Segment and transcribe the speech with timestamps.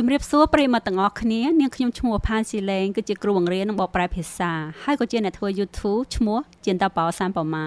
[0.00, 4.52] ជំរាបសួរប្រិយមិត្តទាំងអស់គ្នានាងខ្ញុំឈ្មោះផានស៊ីឡេងគឺជាគ្រូបង្រៀននិងបកប្រែភាសា
[4.84, 7.66] ហើយក៏ជាអ្នកធ្វើ YouTube ឈ្មោះជាតាបោសានប៉ាម៉ា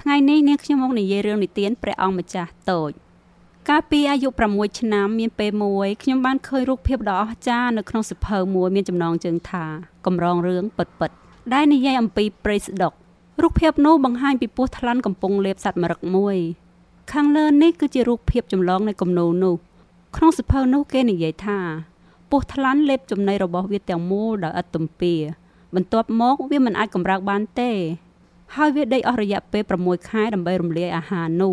[0.00, 2.90] ថ្ងៃនេះនាងខ្ញុំមកនិយាយរឿងនិទានព្រះអង្គម្ចាស់តូច
[3.68, 9.64] កាលពីអាយុ6ឆ្នាំមានពេលមួយខ្ញុំបានឃើញរូបភាពដ៏អស្ចារ្យនៅក្នុងសៀវភៅមួយមានចំណងជើងថា
[10.06, 11.10] កម្រងរឿងពិតពិត
[11.54, 12.92] ដែលនិយាយអំពីព្រៃស្ដុក
[13.42, 16.36] រូបភាពនោះបង្ហាញពីពស់ថ្លាន់កំពុងលេបសត្វមរឹកមួយ
[17.12, 19.56] ខាងលើនេះគឺជារូបភាពចម្លងនៃគំនូរនោះ
[20.16, 21.58] ក្នុងសភៅនោះគេនិយាយថា
[22.30, 25.14] ពស់ថ្លាន់លេបចំណីរបស់វាទាំងមូលដោយឥតទំពា
[25.74, 27.70] បន្ទាប់មកវាមិនអាចកម្រើកបានទេ
[28.56, 31.52] ហើយវាដេកអស់រយៈពេល6ខែដើម្បីរំលាយអាហារនោះ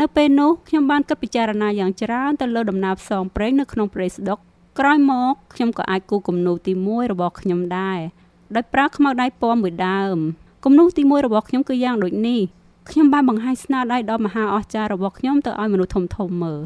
[0.00, 4.38] នៅពេលនោះខ្ញុំបានគិតពិចារណាយ៉ាងច្រើនទៅលើដំណើរផ្សងព្រេងនៅក្នុងព្រៃស្ដុក
[4.78, 7.98] ក្រោយមកខ្ញុំក៏អាចគូគំនូទី1របស់ខ្ញុំដែរ
[8.54, 10.16] ដោយប្រើខ្មៅដៃពណ៌មួយដើម
[10.64, 12.40] គំនូទី1របស់ខ្ញុំគឺយ៉ាងដូចនេះ
[12.90, 16.60] ខ្ញុំបានបង្ហាញស្នាដៃដ៏មហាអស្ចារ្យរបស់ខ្ញុំទៅឲ្យមនុស្សធំធំមើល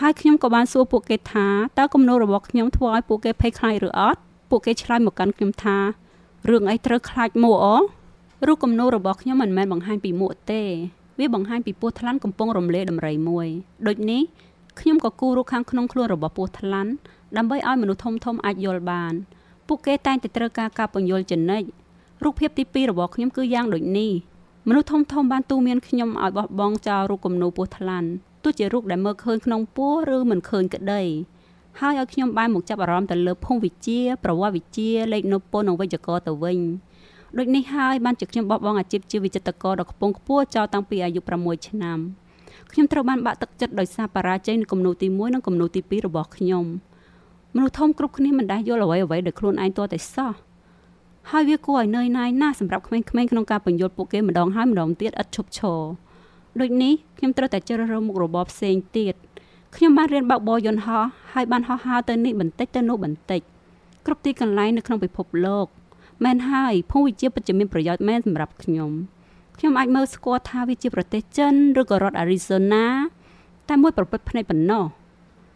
[0.00, 1.46] ហើយខ្ញុំក៏បានសួរពួកគេថា
[1.78, 4.20] តើគំនូរបស់ខ្ញុំធ្វើឲ្យពួកគេភ័យខ្លាចឬអត់
[4.50, 5.76] ពួកគេឆ្លើយមកកាន់ខ្ញុំថា
[6.50, 7.66] រឿងអីត្រូវខ្លាចមួអ
[8.46, 10.62] រូបគំនូរបស់ខ្ញុំមិនមែនបង្ហាញពីមួទេ
[11.18, 13.46] វាបង្ហាញពីពស់ថ្លាន់កំពុងរំលាយដំរីមួយ
[13.86, 14.22] ដូចនេះ
[14.80, 16.90] ខ្ញុំក៏គូររូបខាងក្នុងខ្លួនរបស់ពស់ថ្លាន់
[17.36, 19.12] ដើម្បីឲ្យមនុស្សធំធំអាចយល់បាន
[19.66, 21.62] ពួកគេតែងតែត្រូវការការពន្យល់ចំណិច
[22.24, 24.10] រូបភាពទី2របស់ខ្ញុំគឺយ៉ាងដូចនេះ
[24.68, 28.08] មនុស្សធំធំបានទូមានខ្ញុំឲ្យបោះបង់ចោលរូបគំនូពស់ថ្លាន់
[28.42, 31.02] ទោះជារូបដែលមើលឃើញក្នុងពោះឬមិនឃើញក្តី
[31.80, 36.58] ហើយឲ្យខ្ញុំបានមកចាប់អារម្មណ៍ទៅលើភូមិវិទ្យាប្រវត្តិវិទ្យាលេខនពន្ធនិងវិជ្ជករទៅវិញ
[37.38, 41.98] ដូចនេះហើយបានជាខ្ញុំបោះបង់អាជីពជាវិចិត្រករដ៏ខ្ពង់ខ្ពស់ចោលតាំងពីអាយុ6ឆ្នាំ
[42.72, 46.64] ខ្ញុំត្រូវបានបាក់ទឹកចិត្តដោយសារបរាជ័យនៅគំនូទី1និងគំនូទី2របស់ខ្ញុំ
[47.54, 50.32] មនុស្សធំគ្រប់គ្នាមិនដែលយល់អ្វីអ្វីដោយខ្លួនឯងទាល់តែសោះ
[51.30, 55.80] ហើយវាគួរឲ្យនឿយណាយណាស់សម្រាប់ក្មេងៗក្នុងការបញ្យល់ពួកគេម្ដងហើយម្ដងទៀតឥតឈប់ឈរ
[56.60, 59.14] ដូចនេះខ្ញុំត្រូវតែជ្រើសរើសមុខរបរផ្សេងទៀត
[59.76, 63.40] ខ្ញុំបានរៀនបើកបរយន្តហោះហើយបានហោះហើរទៅនេះបន្តិចទៅនោះបន្តិច
[64.06, 65.66] គ្រប់ទីកន្លែងនៅក្នុងពិភពលោក
[66.24, 68.90] មែនហើយភូមិវិជាពិតជាមានប្រយោជន៍មែនសម្រាប់ខ្ញុំ
[69.58, 72.84] ខ្ញុំអាចមើលស្គាល់ថាវាជាប្រទេសចិនឬក៏រដ្ឋ Arizona
[73.68, 74.84] តែមួយប្រពន្ធភ្នែកប៉ុណ្ណោះ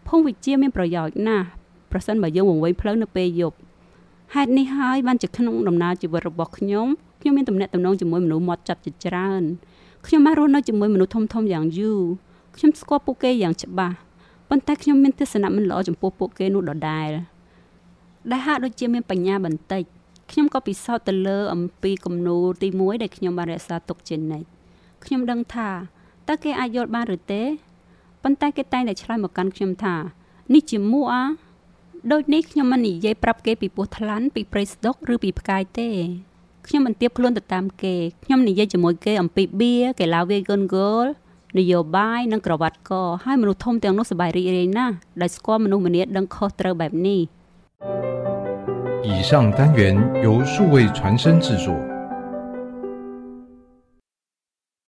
[0.08, 1.46] ភូមិវិជាមានប្រយោជន៍ណាស់
[1.92, 3.56] ប្រសិនបើយើងវង្វេងផ្លូវនៅពេលយប់
[4.34, 6.86] ហេតុនេះហើយបានជាក្នុងដំណើរជីវិតរបស់ខ្ញុំ
[7.20, 9.42] ខ្ញុំមានទំនាក់ទំនងជាមួយមនុស្សមាត់ចត់ជាច្រើន
[10.06, 12.00] ខ្ញុំបានរស់នៅជាមួយមនុស្សធំធំយ៉ាងយូរ
[12.56, 13.96] ខ្ញុំស្គាល់ពួកគេយ៉ាងច្បាស់
[14.48, 17.10] ប៉ុន្តែខ្ញុំមានទស្សនៈមិនល្អចំពោះពួកគេនោះដដែល
[18.30, 19.82] ដែលហាក់ដូចជាមានបញ្ញាបន្តិច
[20.30, 24.46] ខ្ញុំក៏ពិសោធន៍ទៅលើអំពីគំនូរទី1ដែលខ្ញុំបានរក្សាទុកជានិច្ច
[25.04, 25.68] ខ្ញុំដឹងថា
[26.28, 27.42] តើគេអាចយល់បានឬទេ
[28.22, 29.94] ប៉ុន្តែគេតែងតែឆ្លើយមកកាន់ខ្ញុំថា
[30.54, 31.22] នេះជាមួអា
[32.12, 35.88] ដូចនេះខ្ញុំមិននិយាយប្រាប់គេពីពោះថ្លាន់ពីព្រៃស្ដុកឬពីផ្កាយទេ
[36.67, 41.05] ខ្ញុំមិនទៀបខ្លួនទៅតាមគេខ្ញុំនិយាយជាមួយគេអំពីបៀកីឡាវាយកូនហ្គោល
[41.59, 42.91] នយោបាយនិងក្រវ៉ាត់ក
[43.25, 47.21] ហើយមនុស្សធំទាំងនោះសប្បាយរីករាយណាស់ដែលស្គាល់មនុស្សម្នាដឹងខុសត្រូវបែបនេះ
[49.09, 49.81] 以上单元
[50.25, 51.94] 由数位传声制作。